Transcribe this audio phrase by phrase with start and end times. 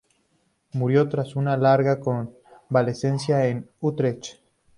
[0.73, 4.41] Murió tras una larga convalecencia en Utrecht.